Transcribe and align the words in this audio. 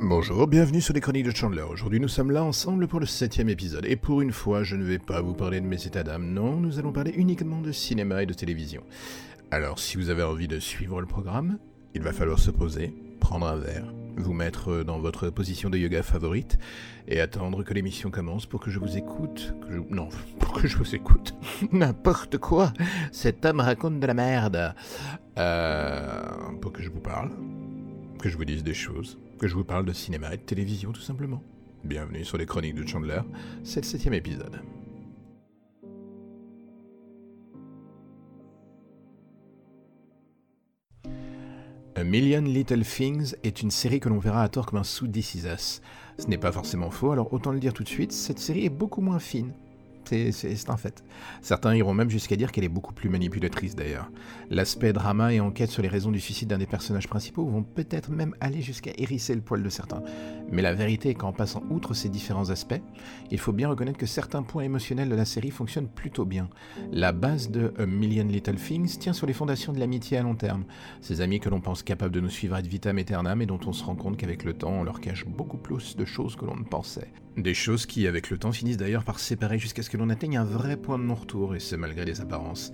Bonjour, 0.00 0.46
bienvenue 0.46 0.80
sur 0.80 0.94
les 0.94 1.00
chroniques 1.00 1.26
de 1.26 1.34
Chandler. 1.34 1.62
Aujourd'hui 1.62 1.98
nous 1.98 2.06
sommes 2.06 2.30
là 2.30 2.44
ensemble 2.44 2.86
pour 2.86 3.00
le 3.00 3.06
septième 3.06 3.48
épisode. 3.48 3.84
Et 3.84 3.96
pour 3.96 4.20
une 4.20 4.30
fois, 4.30 4.62
je 4.62 4.76
ne 4.76 4.84
vais 4.84 5.00
pas 5.00 5.20
vous 5.20 5.34
parler 5.34 5.60
de 5.60 5.66
mes 5.66 5.86
états 5.86 6.04
d'âme, 6.04 6.32
non, 6.32 6.60
nous 6.60 6.78
allons 6.78 6.92
parler 6.92 7.12
uniquement 7.16 7.60
de 7.60 7.72
cinéma 7.72 8.22
et 8.22 8.26
de 8.26 8.32
télévision. 8.32 8.84
Alors 9.50 9.80
si 9.80 9.96
vous 9.96 10.08
avez 10.08 10.22
envie 10.22 10.46
de 10.46 10.60
suivre 10.60 11.00
le 11.00 11.08
programme, 11.08 11.58
il 11.94 12.02
va 12.02 12.12
falloir 12.12 12.38
se 12.38 12.52
poser, 12.52 12.94
prendre 13.18 13.48
un 13.48 13.56
verre, 13.56 13.92
vous 14.16 14.32
mettre 14.32 14.84
dans 14.84 15.00
votre 15.00 15.30
position 15.30 15.68
de 15.68 15.78
yoga 15.78 16.04
favorite 16.04 16.58
et 17.08 17.20
attendre 17.20 17.64
que 17.64 17.74
l'émission 17.74 18.12
commence 18.12 18.46
pour 18.46 18.60
que 18.60 18.70
je 18.70 18.78
vous 18.78 18.96
écoute. 18.96 19.52
Non, 19.90 20.10
pour 20.38 20.52
que 20.52 20.68
je 20.68 20.76
vous 20.76 20.94
écoute. 20.94 21.34
N'importe 21.72 22.38
quoi. 22.38 22.72
Cet 23.10 23.44
homme 23.44 23.58
raconte 23.58 23.98
de 23.98 24.06
la 24.06 24.14
merde. 24.14 24.74
Euh... 25.38 26.22
Pour 26.60 26.72
que 26.72 26.82
je 26.82 26.88
vous 26.88 27.00
parle. 27.00 27.30
Que 28.18 28.28
je 28.28 28.36
vous 28.36 28.44
dise 28.44 28.64
des 28.64 28.74
choses 28.74 29.16
que 29.38 29.46
je 29.46 29.54
vous 29.54 29.62
parle 29.62 29.84
de 29.84 29.92
cinéma 29.92 30.34
et 30.34 30.36
de 30.36 30.42
télévision 30.42 30.90
tout 30.90 31.00
simplement. 31.00 31.40
Bienvenue 31.84 32.24
sur 32.24 32.36
les 32.36 32.46
chroniques 32.46 32.74
de 32.74 32.84
Chandler, 32.84 33.20
c'est 33.62 33.80
le 33.80 33.86
septième 33.86 34.14
épisode. 34.14 34.60
A 41.94 42.02
Million 42.02 42.42
Little 42.42 42.84
Things 42.84 43.36
est 43.44 43.62
une 43.62 43.70
série 43.70 44.00
que 44.00 44.08
l'on 44.08 44.18
verra 44.18 44.42
à 44.42 44.48
tort 44.48 44.66
comme 44.66 44.80
un 44.80 44.84
sous 44.84 45.06
This 45.06 45.36
Is 45.36 45.80
Ce 46.18 46.26
n'est 46.26 46.38
pas 46.38 46.50
forcément 46.50 46.90
faux, 46.90 47.12
alors 47.12 47.32
autant 47.32 47.52
le 47.52 47.60
dire 47.60 47.72
tout 47.72 47.84
de 47.84 47.88
suite, 47.88 48.10
cette 48.10 48.40
série 48.40 48.64
est 48.64 48.70
beaucoup 48.70 49.00
moins 49.00 49.20
fine, 49.20 49.52
c'est 50.08 50.70
un 50.70 50.76
fait. 50.76 51.04
Certains 51.42 51.74
iront 51.74 51.94
même 51.94 52.10
jusqu'à 52.10 52.36
dire 52.36 52.52
qu'elle 52.52 52.64
est 52.64 52.68
beaucoup 52.68 52.94
plus 52.94 53.08
manipulatrice 53.08 53.74
d'ailleurs. 53.74 54.10
L'aspect 54.50 54.92
drama 54.92 55.32
et 55.32 55.40
enquête 55.40 55.70
sur 55.70 55.82
les 55.82 55.88
raisons 55.88 56.10
du 56.10 56.20
suicide 56.20 56.48
d'un 56.48 56.58
des 56.58 56.66
personnages 56.66 57.08
principaux 57.08 57.46
vont 57.46 57.62
peut-être 57.62 58.10
même 58.10 58.34
aller 58.40 58.62
jusqu'à 58.62 58.92
hérisser 58.96 59.34
le 59.34 59.40
poil 59.40 59.62
de 59.62 59.68
certains. 59.68 60.02
Mais 60.50 60.62
la 60.62 60.72
vérité 60.72 61.10
est 61.10 61.14
qu'en 61.14 61.32
passant 61.32 61.62
outre 61.70 61.94
ces 61.94 62.08
différents 62.08 62.50
aspects, 62.50 62.80
il 63.30 63.38
faut 63.38 63.52
bien 63.52 63.68
reconnaître 63.68 63.98
que 63.98 64.06
certains 64.06 64.42
points 64.42 64.62
émotionnels 64.62 65.08
de 65.08 65.14
la 65.14 65.24
série 65.24 65.50
fonctionnent 65.50 65.88
plutôt 65.88 66.24
bien. 66.24 66.48
La 66.90 67.12
base 67.12 67.50
de 67.50 67.74
A 67.78 67.86
Million 67.86 68.24
Little 68.24 68.56
Things 68.56 68.98
tient 68.98 69.12
sur 69.12 69.26
les 69.26 69.32
fondations 69.32 69.72
de 69.72 69.78
l'amitié 69.78 70.18
à 70.18 70.22
long 70.22 70.34
terme. 70.34 70.64
Ces 71.00 71.20
amis 71.20 71.40
que 71.40 71.48
l'on 71.48 71.60
pense 71.60 71.82
capables 71.82 72.14
de 72.14 72.20
nous 72.20 72.30
suivre 72.30 72.54
ad 72.54 72.66
vitam 72.66 72.98
aeternam 72.98 73.42
et 73.42 73.46
dont 73.46 73.60
on 73.66 73.72
se 73.72 73.84
rend 73.84 73.94
compte 73.94 74.16
qu'avec 74.16 74.44
le 74.44 74.54
temps 74.54 74.72
on 74.72 74.84
leur 74.84 75.00
cache 75.00 75.26
beaucoup 75.26 75.58
plus 75.58 75.96
de 75.96 76.04
choses 76.04 76.36
que 76.36 76.44
l'on 76.44 76.56
ne 76.56 76.64
pensait. 76.64 77.12
Des 77.36 77.54
choses 77.54 77.86
qui, 77.86 78.06
avec 78.06 78.30
le 78.30 78.38
temps, 78.38 78.50
finissent 78.50 78.78
d'ailleurs 78.78 79.04
par 79.04 79.20
séparer 79.20 79.58
jusqu'à 79.58 79.82
ce 79.82 79.90
que 79.90 79.96
l'on 79.96 80.10
atteigne 80.10 80.38
un 80.38 80.44
vrai 80.44 80.76
point 80.76 80.98
de 80.98 81.04
non-retour, 81.04 81.54
et 81.54 81.60
ce 81.60 81.76
malgré 81.76 82.04
les 82.04 82.20
apparences. 82.20 82.72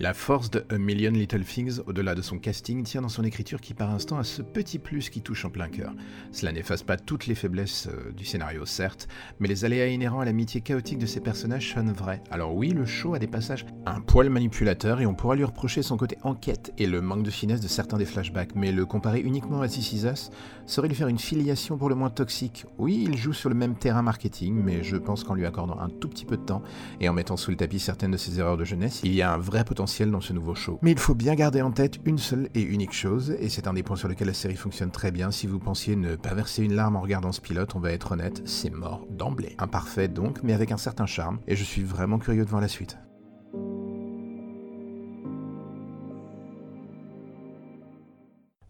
La 0.00 0.12
force 0.12 0.50
de 0.50 0.64
A 0.70 0.78
Million 0.78 1.12
Little 1.12 1.44
Things, 1.44 1.78
au-delà 1.86 2.16
de 2.16 2.22
son 2.22 2.38
casting, 2.38 2.82
tient 2.82 3.02
dans 3.02 3.08
son 3.08 3.22
écriture 3.22 3.60
qui 3.60 3.74
par 3.74 3.90
instant 3.90 4.18
a 4.18 4.24
ce 4.24 4.42
petit 4.42 4.80
plus 4.80 5.08
qui 5.08 5.22
touche 5.22 5.44
en 5.44 5.50
plein 5.50 5.68
cœur. 5.68 5.94
Cela 6.32 6.50
n'efface 6.50 6.82
pas 6.82 6.96
toutes 6.96 7.28
les 7.28 7.36
faiblesses 7.36 7.86
euh, 7.86 8.10
du 8.10 8.24
scénario, 8.24 8.66
certes, 8.66 9.06
mais 9.38 9.46
les 9.46 9.64
aléas 9.64 9.86
inhérents 9.86 10.18
à 10.18 10.24
l'amitié 10.24 10.62
chaotique 10.62 10.98
de 10.98 11.06
ces 11.06 11.20
personnages 11.20 11.72
sonnent 11.72 11.92
vrais. 11.92 12.20
Alors 12.32 12.56
oui, 12.56 12.70
le 12.70 12.84
show 12.84 13.14
a 13.14 13.20
des 13.20 13.28
passages 13.28 13.66
un 13.86 14.00
poil 14.00 14.30
manipulateurs 14.30 15.00
et 15.00 15.06
on 15.06 15.14
pourra 15.14 15.36
lui 15.36 15.44
reprocher 15.44 15.82
son 15.82 15.96
côté 15.96 16.18
enquête 16.22 16.72
et 16.76 16.88
le 16.88 17.00
manque 17.00 17.22
de 17.22 17.30
finesse 17.30 17.60
de 17.60 17.68
certains 17.68 17.98
des 17.98 18.04
flashbacks, 18.04 18.56
mais 18.56 18.72
le 18.72 18.86
comparer 18.86 19.20
uniquement 19.20 19.60
à 19.60 19.68
This 19.68 20.30
serait 20.66 20.88
lui 20.88 20.96
faire 20.96 21.08
une 21.08 21.18
filiation 21.20 21.78
pour 21.78 21.88
le 21.88 21.94
moins 21.94 22.10
toxique. 22.10 22.66
Oui, 22.78 23.06
il 23.08 23.16
joue 23.16 23.32
sur 23.32 23.48
le 23.48 23.54
même 23.54 23.76
terrain 23.76 24.02
marketing, 24.02 24.60
mais 24.60 24.82
je 24.82 24.96
pense 24.96 25.22
qu'en 25.22 25.34
lui 25.34 25.46
accordant 25.46 25.78
un 25.78 25.88
tout 25.88 26.08
petit 26.08 26.24
peu 26.24 26.36
de 26.36 26.42
temps 26.42 26.62
et 27.00 27.08
en 27.08 27.12
mettant 27.12 27.36
sous 27.36 27.52
le 27.52 27.56
tapis 27.56 27.78
certaines 27.78 28.10
de 28.10 28.16
ses 28.16 28.40
erreurs 28.40 28.56
de 28.56 28.64
jeunesse, 28.64 29.00
il 29.04 29.14
y 29.14 29.22
a 29.22 29.32
un 29.32 29.38
vrai 29.38 29.64
potentiel 29.64 29.83
dans 30.10 30.20
ce 30.20 30.32
nouveau 30.32 30.54
show. 30.54 30.78
Mais 30.82 30.92
il 30.92 30.98
faut 30.98 31.14
bien 31.14 31.34
garder 31.34 31.62
en 31.62 31.70
tête 31.70 31.98
une 32.04 32.18
seule 32.18 32.48
et 32.54 32.62
unique 32.62 32.92
chose, 32.92 33.36
et 33.38 33.48
c'est 33.48 33.66
un 33.66 33.74
des 33.74 33.82
points 33.82 33.96
sur 33.96 34.08
lesquels 34.08 34.28
la 34.28 34.34
série 34.34 34.56
fonctionne 34.56 34.90
très 34.90 35.10
bien. 35.10 35.30
Si 35.30 35.46
vous 35.46 35.58
pensiez 35.58 35.96
ne 35.96 36.16
pas 36.16 36.34
verser 36.34 36.62
une 36.62 36.74
larme 36.74 36.96
en 36.96 37.00
regardant 37.00 37.32
ce 37.32 37.40
pilote, 37.40 37.74
on 37.74 37.80
va 37.80 37.92
être 37.92 38.12
honnête, 38.12 38.42
c'est 38.44 38.70
mort 38.70 39.06
d'emblée. 39.10 39.54
Imparfait 39.58 40.08
donc, 40.08 40.42
mais 40.42 40.52
avec 40.52 40.72
un 40.72 40.76
certain 40.76 41.06
charme, 41.06 41.38
et 41.46 41.56
je 41.56 41.64
suis 41.64 41.82
vraiment 41.82 42.18
curieux 42.18 42.44
de 42.44 42.50
voir 42.50 42.60
la 42.60 42.68
suite. 42.68 42.98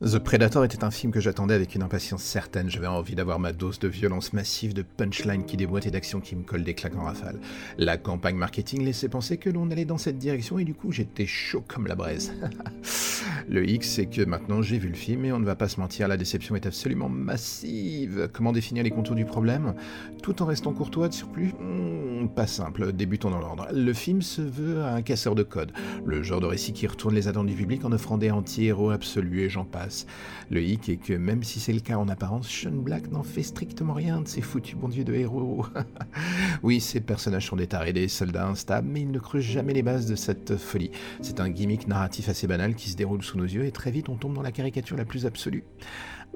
The 0.05 0.19
Predator 0.19 0.67
était 0.67 0.85
un 0.85 0.91
film 0.91 1.13
que 1.13 1.21
j'attendais 1.21 1.55
avec 1.55 1.75
une 1.75 1.83
impatience 1.83 2.23
certaine. 2.23 2.69
J'avais 2.69 2.87
envie 2.87 3.15
d'avoir 3.15 3.39
ma 3.39 3.55
dose 3.55 3.79
de 3.79 3.89
violence 3.89 4.35
massive, 4.35 4.75
de 4.75 4.83
punchline 4.83 5.47
qui 5.47 5.57
déboîte 5.57 5.87
et 5.87 5.91
d'action 5.91 6.21
qui 6.21 6.37
me 6.37 6.43
colle 6.43 6.63
des 6.63 6.75
claques 6.75 6.97
en 6.97 7.05
rafale. 7.05 7.41
La 7.79 7.97
campagne 7.97 8.37
marketing 8.37 8.85
laissait 8.85 9.09
penser 9.09 9.39
que 9.39 9.49
l'on 9.49 9.71
allait 9.71 9.87
dans 9.87 9.97
cette 9.97 10.19
direction 10.19 10.59
et 10.59 10.65
du 10.65 10.75
coup 10.75 10.93
j'étais 10.93 11.25
chaud 11.25 11.65
comme 11.67 11.87
la 11.87 11.95
braise. 11.95 12.35
le 13.49 13.69
X, 13.69 13.89
c'est 13.89 14.07
que 14.07 14.23
maintenant 14.23 14.63
j'ai 14.63 14.79
vu 14.79 14.89
le 14.89 14.95
film 14.95 15.25
et 15.25 15.33
on 15.33 15.39
ne 15.39 15.45
va 15.45 15.55
pas 15.55 15.69
se 15.69 15.81
mentir, 15.81 16.09
la 16.09 16.17
déception 16.17 16.57
est 16.57 16.67
absolument 16.67 17.09
massive. 17.09 18.29
Comment 18.33 18.53
définir 18.53 18.85
les 18.85 18.91
contours 18.91 19.17
du 19.17 19.25
problème? 19.25 19.75
Tout 20.23 20.43
en 20.43 20.47
restant 20.47 20.73
courtois 20.73 21.09
de 21.09 21.15
surplus 21.15 21.53
hmm, 21.61 22.29
Pas 22.35 22.47
simple, 22.47 22.93
débutons 22.93 23.31
dans 23.31 23.41
l'ordre. 23.41 23.69
Le 23.73 23.93
film 23.93 24.23
se 24.23 24.43
veut 24.43 24.83
un 24.85 25.03
casseur 25.03 25.35
de 25.35 25.43
code, 25.43 25.73
le 26.05 26.23
genre 26.23 26.41
de 26.41 26.47
récit 26.47 26.73
qui 26.73 26.87
retourne 26.87 27.15
les 27.15 27.29
attentes 27.29 27.47
du 27.47 27.55
public 27.55 27.85
en 27.85 27.93
offrant 27.93 28.19
des 28.19 28.31
anti-héros 28.31 28.91
absolus 28.91 29.43
et 29.43 29.49
j'en 29.49 29.65
passe. 29.65 30.07
Le 30.51 30.63
hic 30.63 30.89
est 30.89 30.97
que 30.97 31.13
même 31.13 31.43
si 31.43 31.61
c'est 31.61 31.73
le 31.73 31.81
cas 31.81 31.97
en 31.97 32.09
apparence, 32.09 32.49
Sean 32.49 32.73
Black 32.73 33.11
n'en 33.11 33.23
fait 33.23 33.43
strictement 33.43 33.95
rien 33.95 34.21
de 34.21 34.29
ces 34.29 34.41
foutus 34.41 34.77
bon 34.77 34.89
Dieu 34.89 35.05
de 35.05 35.15
héros. 35.15 35.67
oui, 36.63 36.81
ces 36.81 37.01
personnages 37.01 37.47
sont 37.47 37.57
des 37.57 37.67
tarés, 37.67 37.93
des 37.93 38.09
soldats 38.09 38.47
instables, 38.47 38.89
mais 38.91 39.03
ils 39.03 39.11
ne 39.11 39.19
creusent 39.19 39.45
jamais 39.45 39.73
les 39.73 39.83
bases 39.83 40.07
de 40.07 40.15
cette 40.15 40.57
folie. 40.57 40.91
C'est 41.21 41.41
un 41.41 41.51
gimmick 41.51 41.89
narratif 41.89 42.29
assez 42.29 42.47
banal 42.47 42.75
qui 42.75 42.91
se 42.91 42.97
déroule 42.97 43.23
sous 43.23 43.34
nos 43.37 43.45
yeux 43.45 43.65
et 43.65 43.73
très 43.73 43.91
vite 43.91 44.09
on 44.09 44.17
tombe 44.17 44.35
dans 44.35 44.43
la 44.43 44.53
caricature 44.53 44.97
la 44.97 45.05
plus 45.05 45.27
absolue. 45.27 45.65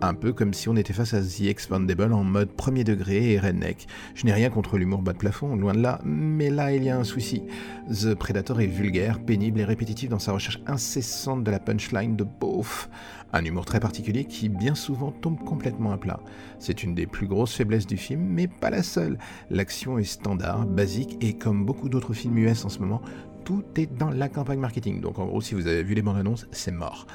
Un 0.00 0.14
peu 0.14 0.32
comme 0.32 0.54
si 0.54 0.69
on 0.69 0.76
était 0.76 0.92
face 0.92 1.12
à 1.12 1.20
The 1.20 1.47
Expandable 1.47 2.12
en 2.12 2.22
mode 2.22 2.50
premier 2.50 2.84
degré 2.84 3.32
et 3.32 3.38
redneck. 3.41 3.88
Je 4.14 4.26
n'ai 4.26 4.32
rien 4.32 4.48
contre 4.48 4.78
l'humour 4.78 5.03
bas 5.03 5.12
de 5.12 5.19
plafond, 5.19 5.56
loin 5.56 5.72
de 5.72 5.81
là, 5.81 6.00
mais 6.04 6.50
là 6.50 6.72
il 6.72 6.84
y 6.84 6.91
a 6.91 6.97
un 6.97 7.03
souci. 7.03 7.42
The 7.91 8.14
Predator 8.14 8.60
est 8.60 8.66
vulgaire, 8.66 9.19
pénible 9.19 9.59
et 9.59 9.64
répétitif 9.64 10.09
dans 10.09 10.20
sa 10.20 10.31
recherche 10.31 10.60
incessante 10.66 11.42
de 11.42 11.50
la 11.50 11.59
punchline 11.59 12.14
de 12.14 12.22
beauf. 12.22 12.88
Un 13.32 13.44
humour 13.44 13.66
très 13.66 13.80
particulier 13.80 14.25
qui 14.25 14.48
bien 14.48 14.75
souvent 14.75 15.10
tombe 15.10 15.38
complètement 15.44 15.92
à 15.92 15.98
plat. 15.98 16.20
C'est 16.60 16.82
une 16.82 16.94
des 16.94 17.06
plus 17.06 17.26
grosses 17.26 17.54
faiblesses 17.54 17.86
du 17.86 17.97
film, 17.97 18.22
mais 18.22 18.47
pas 18.47 18.70
la 18.70 18.82
seule. 18.82 19.19
L'action 19.50 19.98
est 19.98 20.04
standard, 20.04 20.65
basique 20.65 21.19
et 21.20 21.36
comme 21.36 21.66
beaucoup 21.66 21.88
d'autres 21.88 22.15
films 22.15 22.38
US 22.38 22.65
en 22.65 22.69
ce 22.69 22.78
moment, 22.78 23.03
tout 23.48 23.64
est 23.76 23.86
dans 23.86 24.10
la 24.10 24.28
campagne 24.28 24.59
marketing. 24.59 25.00
Donc 25.00 25.19
en 25.19 25.25
gros, 25.25 25.41
si 25.41 25.54
vous 25.54 25.66
avez 25.66 25.82
vu 25.82 25.94
les 25.94 26.03
bandes 26.03 26.19
annonces, 26.19 26.47
c'est 26.53 26.70
mort. 26.70 27.06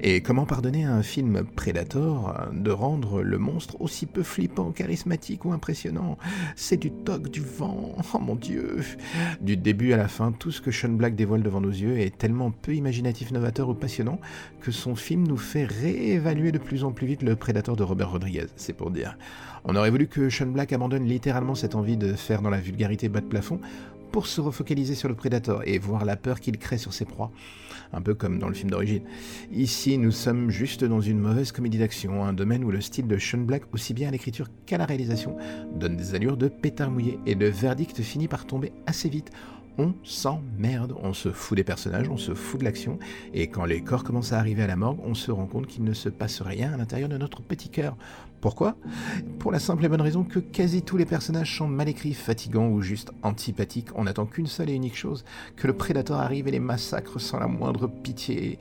Et 0.00 0.22
comment 0.22 0.46
pardonner 0.46 0.86
à 0.86 0.94
un 0.94 1.02
film 1.02 1.42
Predator 1.54 2.48
de 2.50 2.70
rendre 2.70 3.22
le 3.22 3.36
monstre 3.36 3.78
aussi 3.78 4.06
peu 4.06 4.22
flippant, 4.22 4.70
charismatique 4.70 5.44
ou 5.44 5.52
impressionnant? 5.52 6.16
C'est 6.56 6.78
du 6.78 6.90
toc, 6.90 7.28
du 7.28 7.42
vent, 7.42 7.94
oh 8.14 8.18
mon 8.20 8.36
dieu 8.36 8.78
Du 9.42 9.58
début 9.58 9.92
à 9.92 9.98
la 9.98 10.08
fin, 10.08 10.32
tout 10.32 10.50
ce 10.50 10.62
que 10.62 10.70
Sean 10.70 10.88
Black 10.88 11.14
dévoile 11.14 11.42
devant 11.42 11.60
nos 11.60 11.68
yeux 11.68 11.98
est 11.98 12.16
tellement 12.16 12.52
peu 12.52 12.74
imaginatif, 12.74 13.30
novateur 13.30 13.68
ou 13.68 13.74
passionnant 13.74 14.18
que 14.62 14.70
son 14.70 14.94
film 14.94 15.26
nous 15.26 15.36
fait 15.36 15.66
réévaluer 15.66 16.52
de 16.52 16.58
plus 16.58 16.84
en 16.84 16.92
plus 16.92 17.06
vite 17.06 17.22
le 17.22 17.36
Predator 17.36 17.76
de 17.76 17.82
Robert 17.82 18.12
Rodriguez, 18.12 18.46
c'est 18.56 18.72
pour 18.72 18.90
dire. 18.90 19.18
On 19.64 19.76
aurait 19.76 19.90
voulu 19.90 20.06
que 20.06 20.30
Sean 20.30 20.46
Black 20.46 20.72
abandonne 20.72 21.04
littéralement 21.04 21.54
cette 21.54 21.74
envie 21.74 21.98
de 21.98 22.14
faire 22.14 22.40
dans 22.40 22.50
la 22.50 22.60
vulgarité 22.60 23.10
bas 23.10 23.20
de 23.20 23.26
plafond 23.26 23.60
pour 24.12 24.26
se 24.26 24.40
refocaliser 24.40 24.94
sur 24.94 25.08
le 25.08 25.14
Predator 25.14 25.62
et 25.64 25.78
voir 25.78 26.04
la 26.04 26.16
peur 26.16 26.38
qu'il 26.38 26.58
crée 26.58 26.78
sur 26.78 26.92
ses 26.92 27.06
proies, 27.06 27.32
un 27.92 28.02
peu 28.02 28.14
comme 28.14 28.38
dans 28.38 28.48
le 28.48 28.54
film 28.54 28.70
d'origine. 28.70 29.02
Ici, 29.50 29.96
nous 29.96 30.10
sommes 30.10 30.50
juste 30.50 30.84
dans 30.84 31.00
une 31.00 31.18
mauvaise 31.18 31.50
comédie 31.50 31.78
d'action, 31.78 32.22
un 32.24 32.34
domaine 32.34 32.62
où 32.62 32.70
le 32.70 32.82
style 32.82 33.08
de 33.08 33.18
Sean 33.18 33.38
Black, 33.38 33.62
aussi 33.72 33.94
bien 33.94 34.08
à 34.08 34.10
l'écriture 34.10 34.48
qu'à 34.66 34.76
la 34.78 34.84
réalisation, 34.84 35.36
donne 35.74 35.96
des 35.96 36.14
allures 36.14 36.36
de 36.36 36.48
pétard 36.48 36.90
mouillé, 36.90 37.18
et 37.26 37.34
le 37.34 37.48
verdict 37.48 38.02
finit 38.02 38.28
par 38.28 38.46
tomber 38.46 38.72
assez 38.86 39.08
vite 39.08 39.30
on 39.78 39.94
s'emmerde, 40.04 40.94
on 41.02 41.14
se 41.14 41.30
fout 41.30 41.56
des 41.56 41.64
personnages, 41.64 42.08
on 42.10 42.18
se 42.18 42.34
fout 42.34 42.60
de 42.60 42.64
l'action, 42.64 42.98
et 43.32 43.48
quand 43.48 43.64
les 43.64 43.82
corps 43.82 44.04
commencent 44.04 44.32
à 44.32 44.38
arriver 44.38 44.62
à 44.62 44.66
la 44.66 44.76
morgue, 44.76 45.00
on 45.02 45.14
se 45.14 45.30
rend 45.30 45.46
compte 45.46 45.66
qu'il 45.66 45.84
ne 45.84 45.94
se 45.94 46.10
passe 46.10 46.42
rien 46.42 46.74
à 46.74 46.76
l'intérieur 46.76 47.08
de 47.08 47.16
notre 47.16 47.42
petit 47.42 47.70
cœur. 47.70 47.96
Pourquoi? 48.42 48.74
Pour 49.38 49.52
la 49.52 49.60
simple 49.60 49.84
et 49.84 49.88
bonne 49.88 50.00
raison 50.00 50.24
que 50.24 50.40
quasi 50.40 50.82
tous 50.82 50.96
les 50.96 51.06
personnages 51.06 51.56
sont 51.56 51.68
mal 51.68 51.88
écrits, 51.88 52.12
fatigants 52.12 52.66
ou 52.66 52.82
juste 52.82 53.12
antipathiques. 53.22 53.90
On 53.94 54.02
n'attend 54.02 54.26
qu'une 54.26 54.48
seule 54.48 54.68
et 54.68 54.74
unique 54.74 54.96
chose, 54.96 55.24
que 55.54 55.68
le 55.68 55.76
prédateur 55.76 56.18
arrive 56.18 56.48
et 56.48 56.50
les 56.50 56.58
massacre 56.58 57.20
sans 57.20 57.38
la 57.38 57.46
moindre 57.46 57.86
pitié. 57.86 58.58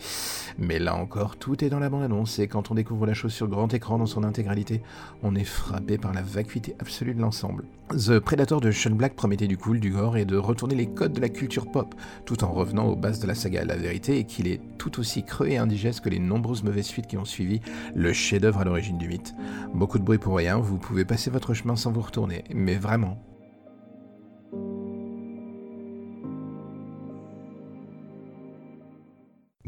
Mais 0.60 0.78
là 0.78 0.96
encore, 0.96 1.36
tout 1.36 1.66
est 1.66 1.70
dans 1.70 1.80
la 1.80 1.90
bande-annonce, 1.90 2.38
et 2.38 2.48
quand 2.48 2.70
on 2.70 2.76
découvre 2.76 3.08
la 3.08 3.16
chose 3.16 3.34
sur 3.34 3.48
grand 3.48 3.74
écran 3.74 3.98
dans 3.98 4.06
son 4.06 4.24
intégralité, 4.24 4.84
on 5.24 5.34
est 5.34 5.44
frappé 5.44 5.98
par 5.98 6.14
la 6.14 6.22
vacuité 6.22 6.76
absolue 6.80 7.16
de 7.16 7.22
l'ensemble. 7.22 7.66
The 7.90 8.20
Predator 8.20 8.62
de 8.62 8.72
Sean 8.72 8.92
Black 8.92 9.16
promettait 9.16 9.48
du 9.48 9.58
cool, 9.58 9.80
du 9.82 9.92
gore 9.92 10.16
et 10.16 10.24
de 10.24 10.38
retourner 10.38 10.76
les 10.76 10.88
codes 10.88 11.12
de 11.12 11.20
la 11.20 11.28
culture 11.28 11.70
pop, 11.70 11.94
tout 12.26 12.44
en 12.44 12.52
revenant 12.54 12.86
aux 12.86 12.96
bases 12.96 13.20
de 13.20 13.28
la 13.28 13.36
saga. 13.36 13.66
La 13.66 13.76
vérité 13.76 14.20
est 14.20 14.24
qu'il 14.24 14.48
est 14.48 14.62
tout 14.78 15.00
aussi 15.00 15.24
creux 15.24 15.48
et 15.48 15.58
indigeste 15.58 16.00
que 16.00 16.10
les 16.10 16.20
nombreuses 16.20 16.64
mauvaises 16.64 16.86
suites 16.86 17.08
qui 17.08 17.18
ont 17.18 17.26
suivi 17.26 17.60
le 17.94 18.14
chef-d'œuvre 18.14 18.62
à 18.62 18.64
l'origine 18.64 18.98
du 18.98 19.10
mythe. 19.10 19.34
Beaucoup 19.74 20.00
de 20.00 20.04
bruit 20.04 20.18
pour 20.18 20.36
rien, 20.36 20.58
vous 20.58 20.78
pouvez 20.78 21.06
passer 21.06 21.30
votre 21.30 21.54
chemin 21.54 21.76
sans 21.76 21.92
vous 21.92 22.02
retourner, 22.02 22.44
mais 22.54 22.76
vraiment, 22.76 23.18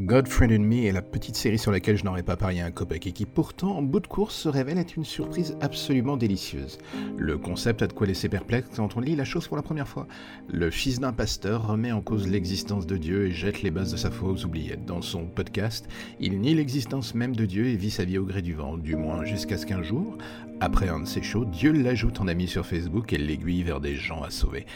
Godfriend 0.04 0.52
and 0.52 0.64
Me 0.64 0.84
est 0.84 0.92
la 0.92 1.00
petite 1.00 1.34
série 1.34 1.56
sur 1.56 1.72
laquelle 1.72 1.96
je 1.96 2.04
n'aurais 2.04 2.22
pas 2.22 2.36
parié 2.36 2.60
un 2.60 2.70
copec 2.70 3.06
et 3.06 3.12
qui 3.12 3.24
pourtant, 3.24 3.78
en 3.78 3.82
bout 3.82 4.00
de 4.00 4.06
course, 4.06 4.34
se 4.34 4.50
révèle 4.50 4.76
être 4.76 4.96
une 4.96 5.04
surprise 5.04 5.56
absolument 5.62 6.18
délicieuse. 6.18 6.76
Le 7.16 7.38
concept 7.38 7.80
a 7.80 7.86
de 7.86 7.94
quoi 7.94 8.06
laisser 8.06 8.28
perplexe 8.28 8.68
quand 8.76 8.98
on 8.98 9.00
lit 9.00 9.16
la 9.16 9.24
chose 9.24 9.48
pour 9.48 9.56
la 9.56 9.62
première 9.62 9.88
fois. 9.88 10.06
Le 10.52 10.70
fils 10.70 11.00
d'un 11.00 11.14
pasteur 11.14 11.68
remet 11.68 11.90
en 11.90 12.02
cause 12.02 12.28
l'existence 12.28 12.86
de 12.86 12.98
Dieu 12.98 13.28
et 13.28 13.30
jette 13.30 13.62
les 13.62 13.70
bases 13.70 13.92
de 13.92 13.96
sa 13.96 14.10
foi 14.10 14.28
aux 14.28 14.44
oubliettes. 14.44 14.84
Dans 14.84 15.00
son 15.00 15.24
podcast, 15.24 15.88
il 16.20 16.38
nie 16.38 16.54
l'existence 16.54 17.14
même 17.14 17.34
de 17.34 17.46
Dieu 17.46 17.68
et 17.68 17.76
vit 17.76 17.90
sa 17.90 18.04
vie 18.04 18.18
au 18.18 18.26
gré 18.26 18.42
du 18.42 18.52
vent, 18.52 18.76
du 18.76 18.96
moins 18.96 19.24
jusqu'à 19.24 19.56
ce 19.56 19.64
qu'un 19.64 19.82
jour, 19.82 20.18
après 20.60 20.90
un 20.90 21.00
de 21.00 21.06
ses 21.06 21.22
shows, 21.22 21.46
Dieu 21.46 21.72
l'ajoute 21.72 22.20
en 22.20 22.28
ami 22.28 22.46
sur 22.46 22.66
Facebook 22.66 23.14
et 23.14 23.18
l'aiguille 23.18 23.62
vers 23.62 23.80
des 23.80 23.96
gens 23.96 24.22
à 24.22 24.28
sauver. 24.28 24.66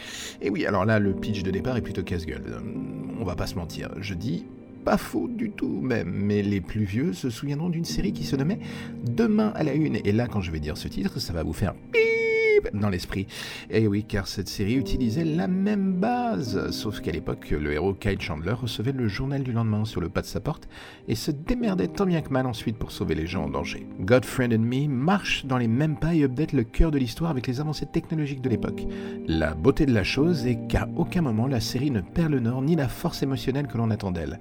Et 0.41 0.49
oui, 0.49 0.65
alors 0.65 0.85
là, 0.85 0.97
le 0.97 1.13
pitch 1.13 1.43
de 1.43 1.51
départ 1.51 1.77
est 1.77 1.83
plutôt 1.83 2.03
casse-gueule. 2.03 2.63
On 3.19 3.23
va 3.23 3.35
pas 3.35 3.45
se 3.45 3.55
mentir. 3.55 3.89
Je 3.99 4.15
dis 4.15 4.45
pas 4.83 4.97
faux 4.97 5.27
du 5.27 5.51
tout 5.51 5.81
même, 5.81 6.11
mais 6.11 6.41
les 6.41 6.61
plus 6.61 6.83
vieux 6.83 7.13
se 7.13 7.29
souviendront 7.29 7.69
d'une 7.69 7.85
série 7.85 8.13
qui 8.13 8.23
se 8.23 8.35
nommait 8.35 8.59
Demain 9.03 9.51
à 9.55 9.63
la 9.63 9.73
une. 9.73 9.97
Et 10.03 10.11
là, 10.11 10.27
quand 10.27 10.41
je 10.41 10.51
vais 10.51 10.59
dire 10.59 10.77
ce 10.77 10.87
titre, 10.87 11.19
ça 11.19 11.33
va 11.33 11.43
vous 11.43 11.53
faire 11.53 11.73
dans 12.73 12.89
l'esprit. 12.89 13.27
Et 13.69 13.87
oui, 13.87 14.03
car 14.03 14.27
cette 14.27 14.49
série 14.49 14.75
utilisait 14.75 15.25
la 15.25 15.47
même 15.47 15.93
base, 15.93 16.71
sauf 16.71 17.01
qu'à 17.01 17.11
l'époque, 17.11 17.49
le 17.51 17.73
héros 17.73 17.93
Kyle 17.93 18.21
Chandler 18.21 18.53
recevait 18.53 18.91
le 18.91 19.07
journal 19.07 19.43
du 19.43 19.51
lendemain 19.51 19.85
sur 19.85 20.01
le 20.01 20.09
pas 20.09 20.21
de 20.21 20.25
sa 20.25 20.39
porte 20.39 20.67
et 21.07 21.15
se 21.15 21.31
démerdait 21.31 21.87
tant 21.87 22.05
bien 22.05 22.21
que 22.21 22.29
mal 22.29 22.45
ensuite 22.45 22.77
pour 22.77 22.91
sauver 22.91 23.15
les 23.15 23.27
gens 23.27 23.45
en 23.45 23.49
danger. 23.49 23.87
Godfriend 23.99 24.53
and 24.53 24.59
Me 24.59 24.87
marche 24.87 25.45
dans 25.45 25.57
les 25.57 25.67
mêmes 25.67 25.97
pas 25.97 26.13
et 26.13 26.23
update 26.23 26.53
le 26.53 26.63
cœur 26.63 26.91
de 26.91 26.97
l'histoire 26.97 27.31
avec 27.31 27.47
les 27.47 27.59
avancées 27.59 27.85
technologiques 27.85 28.41
de 28.41 28.49
l'époque. 28.49 28.85
La 29.27 29.53
beauté 29.53 29.85
de 29.85 29.93
la 29.93 30.03
chose 30.03 30.45
est 30.45 30.67
qu'à 30.67 30.87
aucun 30.95 31.21
moment 31.21 31.47
la 31.47 31.59
série 31.59 31.91
ne 31.91 32.01
perd 32.01 32.31
le 32.31 32.39
nord 32.39 32.61
ni 32.61 32.75
la 32.75 32.87
force 32.87 33.23
émotionnelle 33.23 33.67
que 33.67 33.77
l'on 33.77 33.91
attend 33.91 34.11
d'elle. 34.11 34.39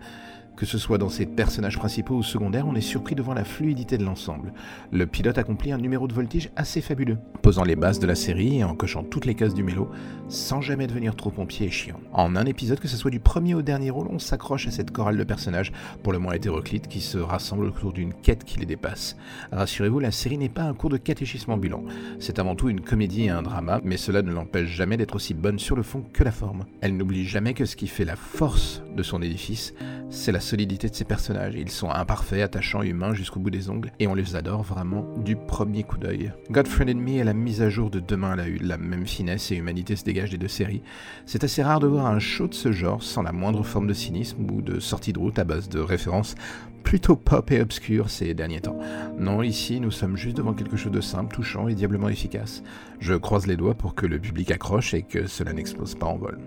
Que 0.58 0.66
ce 0.66 0.76
soit 0.76 0.98
dans 0.98 1.08
ses 1.08 1.24
personnages 1.24 1.78
principaux 1.78 2.16
ou 2.16 2.24
secondaires, 2.24 2.66
on 2.66 2.74
est 2.74 2.80
surpris 2.80 3.14
devant 3.14 3.32
la 3.32 3.44
fluidité 3.44 3.96
de 3.96 4.02
l'ensemble. 4.02 4.52
Le 4.90 5.06
pilote 5.06 5.38
accomplit 5.38 5.70
un 5.70 5.78
numéro 5.78 6.08
de 6.08 6.12
voltige 6.12 6.50
assez 6.56 6.80
fabuleux, 6.80 7.16
posant 7.42 7.62
les 7.62 7.76
bases 7.76 8.00
de 8.00 8.08
la 8.08 8.16
série 8.16 8.58
et 8.58 8.64
en 8.64 8.74
cochant 8.74 9.04
toutes 9.04 9.24
les 9.24 9.36
cases 9.36 9.54
du 9.54 9.62
mélo, 9.62 9.88
sans 10.28 10.60
jamais 10.60 10.88
devenir 10.88 11.14
trop 11.14 11.30
pompier 11.30 11.68
et 11.68 11.70
chiant. 11.70 12.00
En 12.12 12.34
un 12.34 12.44
épisode, 12.44 12.80
que 12.80 12.88
ce 12.88 12.96
soit 12.96 13.12
du 13.12 13.20
premier 13.20 13.54
au 13.54 13.62
dernier 13.62 13.90
rôle, 13.90 14.08
on 14.10 14.18
s'accroche 14.18 14.66
à 14.66 14.72
cette 14.72 14.90
chorale 14.90 15.16
de 15.16 15.22
personnages, 15.22 15.70
pour 16.02 16.12
le 16.12 16.18
moins 16.18 16.32
hétéroclites, 16.32 16.88
qui 16.88 17.00
se 17.00 17.18
rassemblent 17.18 17.66
autour 17.66 17.92
d'une 17.92 18.12
quête 18.12 18.42
qui 18.42 18.58
les 18.58 18.66
dépasse. 18.66 19.16
Rassurez-vous, 19.52 20.00
la 20.00 20.10
série 20.10 20.38
n'est 20.38 20.48
pas 20.48 20.64
un 20.64 20.74
cours 20.74 20.90
de 20.90 20.96
catéchisme 20.96 21.52
ambulant. 21.52 21.84
C'est 22.18 22.40
avant 22.40 22.56
tout 22.56 22.68
une 22.68 22.80
comédie 22.80 23.26
et 23.26 23.30
un 23.30 23.42
drama, 23.42 23.80
mais 23.84 23.96
cela 23.96 24.22
ne 24.22 24.32
l'empêche 24.32 24.70
jamais 24.70 24.96
d'être 24.96 25.14
aussi 25.14 25.34
bonne 25.34 25.60
sur 25.60 25.76
le 25.76 25.84
fond 25.84 26.02
que 26.12 26.24
la 26.24 26.32
forme. 26.32 26.64
Elle 26.80 26.96
n'oublie 26.96 27.24
jamais 27.24 27.54
que 27.54 27.64
ce 27.64 27.76
qui 27.76 27.86
fait 27.86 28.04
la 28.04 28.16
force 28.16 28.82
de 28.96 29.04
son 29.04 29.22
édifice, 29.22 29.72
c'est 30.10 30.32
la 30.32 30.40
solidité 30.48 30.88
de 30.88 30.94
ses 30.94 31.04
personnages. 31.04 31.54
Ils 31.56 31.70
sont 31.70 31.90
imparfaits, 31.90 32.40
attachants, 32.40 32.82
humains 32.82 33.12
jusqu'au 33.12 33.38
bout 33.38 33.50
des 33.50 33.68
ongles, 33.68 33.92
et 33.98 34.06
on 34.06 34.14
les 34.14 34.34
adore 34.34 34.62
vraiment 34.62 35.04
du 35.18 35.36
premier 35.36 35.82
coup 35.84 35.98
d'œil. 35.98 36.32
Godfriend 36.50 36.94
Me 36.94 37.18
est 37.18 37.24
la 37.24 37.34
mise 37.34 37.60
à 37.60 37.68
jour 37.68 37.90
de 37.90 38.00
Demain 38.00 38.34
la 38.34 38.48
une. 38.48 38.66
La 38.66 38.78
même 38.78 39.06
finesse 39.06 39.52
et 39.52 39.56
humanité 39.56 39.94
se 39.94 40.04
dégagent 40.04 40.30
des 40.30 40.38
deux 40.38 40.48
séries. 40.48 40.82
C'est 41.26 41.44
assez 41.44 41.62
rare 41.62 41.80
de 41.80 41.86
voir 41.86 42.06
un 42.06 42.18
show 42.18 42.48
de 42.48 42.54
ce 42.54 42.72
genre 42.72 43.02
sans 43.02 43.22
la 43.22 43.32
moindre 43.32 43.62
forme 43.62 43.86
de 43.86 43.92
cynisme 43.92 44.50
ou 44.50 44.62
de 44.62 44.80
sortie 44.80 45.12
de 45.12 45.18
route 45.18 45.38
à 45.38 45.44
base 45.44 45.68
de 45.68 45.80
références 45.80 46.34
plutôt 46.82 47.16
pop 47.16 47.50
et 47.50 47.60
obscures 47.60 48.08
ces 48.08 48.32
derniers 48.32 48.62
temps. 48.62 48.78
Non, 49.18 49.42
ici, 49.42 49.78
nous 49.78 49.90
sommes 49.90 50.16
juste 50.16 50.38
devant 50.38 50.54
quelque 50.54 50.78
chose 50.78 50.92
de 50.92 51.02
simple, 51.02 51.34
touchant 51.34 51.68
et 51.68 51.74
diablement 51.74 52.08
efficace. 52.08 52.62
Je 53.00 53.12
croise 53.14 53.46
les 53.46 53.58
doigts 53.58 53.74
pour 53.74 53.94
que 53.94 54.06
le 54.06 54.18
public 54.18 54.50
accroche 54.50 54.94
et 54.94 55.02
que 55.02 55.26
cela 55.26 55.52
n'explose 55.52 55.94
pas 55.94 56.06
en 56.06 56.16
vol. 56.16 56.38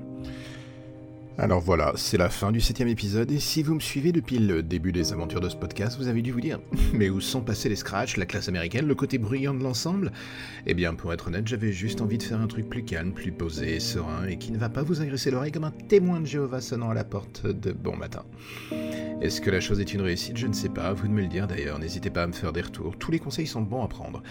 Alors 1.44 1.60
voilà, 1.60 1.94
c'est 1.96 2.20
la 2.20 2.30
fin 2.30 2.52
du 2.52 2.62
septième 2.62 2.88
épisode, 2.88 3.32
et 3.32 3.40
si 3.40 3.64
vous 3.64 3.74
me 3.74 3.80
suivez 3.80 4.12
depuis 4.12 4.38
le 4.38 4.62
début 4.62 4.92
des 4.92 5.12
aventures 5.12 5.40
de 5.40 5.50
ce 5.50 5.56
podcast, 5.56 5.98
vous 5.98 6.08
avez 6.08 6.22
dû 6.22 6.32
vous 6.32 6.40
dire 6.40 6.60
Mais 6.94 7.10
où 7.10 7.20
sont 7.20 7.42
passés 7.42 7.68
les 7.68 7.76
scratchs, 7.76 8.16
la 8.18 8.28
classe 8.28 8.48
américaine, 8.48 8.86
le 8.86 8.94
côté 8.94 9.18
bruyant 9.18 9.56
de 9.56 9.64
l'ensemble? 9.64 10.12
Eh 10.68 10.76
bien, 10.76 10.94
pour 10.94 11.12
être 11.14 11.30
honnête, 11.30 11.48
j'avais 11.48 11.72
juste 11.72 12.00
envie 12.00 12.20
de 12.20 12.24
faire 12.24 12.40
un 12.40 12.46
truc 12.46 12.70
plus 12.70 12.84
calme, 12.84 13.12
plus 13.12 13.32
posé, 13.32 13.80
serein, 13.80 14.28
et 14.28 14.38
qui 14.38 14.52
ne 14.52 14.60
va 14.60 14.70
pas 14.70 14.84
vous 14.84 15.02
agresser 15.02 15.32
l'oreille 15.32 15.52
comme 15.52 15.64
un 15.64 15.72
témoin 15.72 16.20
de 16.20 16.28
Jéhovah 16.28 16.62
sonnant 16.62 16.92
à 16.92 16.94
la 16.94 17.04
porte 17.04 17.48
de 17.48 17.72
bon 17.72 17.98
matin. 17.98 18.24
Est-ce 19.20 19.42
que 19.42 19.50
la 19.50 19.62
chose 19.62 19.80
est 19.80 19.96
une 19.96 20.02
réussite? 20.02 20.38
Je 20.38 20.46
ne 20.46 20.54
sais 20.54 20.70
pas, 20.70 20.94
vous 20.94 21.08
de 21.08 21.14
me 21.14 21.22
le 21.22 21.28
dire 21.28 21.48
d'ailleurs, 21.48 21.80
n'hésitez 21.80 22.12
pas 22.12 22.22
à 22.22 22.28
me 22.28 22.34
faire 22.34 22.54
des 22.54 22.62
retours, 22.62 22.96
tous 23.00 23.10
les 23.10 23.20
conseils 23.20 23.48
sont 23.48 23.62
bons 23.62 23.84
à 23.84 23.88
prendre. 23.88 24.22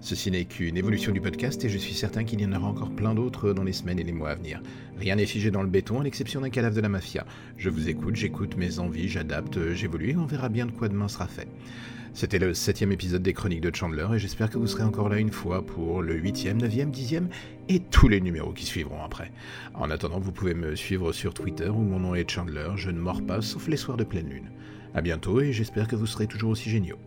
Ceci 0.00 0.32
n'est 0.32 0.44
qu'une 0.46 0.76
évolution 0.76 1.12
du 1.12 1.20
podcast 1.20 1.64
et 1.64 1.68
je 1.68 1.78
suis 1.78 1.94
certain 1.94 2.24
qu'il 2.24 2.40
y 2.40 2.46
en 2.46 2.52
aura 2.52 2.66
encore 2.66 2.90
plein 2.90 3.14
d'autres 3.14 3.52
dans 3.52 3.62
les 3.62 3.72
semaines 3.72 4.00
et 4.00 4.04
les 4.04 4.12
mois 4.12 4.30
à 4.30 4.34
venir. 4.34 4.60
Rien 4.98 5.16
n'est 5.16 5.26
figé 5.26 5.50
dans 5.50 5.62
le 5.62 5.68
béton 5.68 6.00
à 6.00 6.04
l'exception 6.04 6.40
d'un 6.40 6.50
cadavre 6.56 6.74
de 6.74 6.80
la 6.80 6.88
mafia. 6.88 7.26
Je 7.58 7.68
vous 7.68 7.90
écoute, 7.90 8.16
j'écoute 8.16 8.56
mes 8.56 8.78
envies, 8.78 9.10
j'adapte, 9.10 9.74
j'évolue 9.74 10.12
et 10.12 10.16
on 10.16 10.24
verra 10.24 10.48
bien 10.48 10.64
de 10.64 10.70
quoi 10.70 10.88
demain 10.88 11.06
sera 11.06 11.26
fait. 11.26 11.48
C'était 12.14 12.38
le 12.38 12.54
septième 12.54 12.92
épisode 12.92 13.22
des 13.22 13.34
Chroniques 13.34 13.60
de 13.60 13.74
Chandler 13.74 14.06
et 14.14 14.18
j'espère 14.18 14.48
que 14.48 14.56
vous 14.56 14.66
serez 14.66 14.82
encore 14.82 15.10
là 15.10 15.18
une 15.18 15.32
fois 15.32 15.66
pour 15.66 16.00
le 16.00 16.14
huitième, 16.14 16.56
neuvième, 16.56 16.90
dixième 16.90 17.28
et 17.68 17.80
tous 17.80 18.08
les 18.08 18.22
numéros 18.22 18.54
qui 18.54 18.64
suivront 18.64 19.04
après. 19.04 19.32
En 19.74 19.90
attendant, 19.90 20.18
vous 20.18 20.32
pouvez 20.32 20.54
me 20.54 20.74
suivre 20.76 21.12
sur 21.12 21.34
Twitter 21.34 21.68
où 21.68 21.82
mon 21.82 21.98
nom 21.98 22.14
est 22.14 22.30
Chandler, 22.30 22.70
je 22.76 22.88
ne 22.88 22.98
mords 22.98 23.26
pas 23.26 23.42
sauf 23.42 23.68
les 23.68 23.76
soirs 23.76 23.98
de 23.98 24.04
pleine 24.04 24.30
lune. 24.30 24.48
A 24.94 25.02
bientôt 25.02 25.42
et 25.42 25.52
j'espère 25.52 25.88
que 25.88 25.96
vous 25.96 26.06
serez 26.06 26.26
toujours 26.26 26.52
aussi 26.52 26.70
géniaux. 26.70 26.98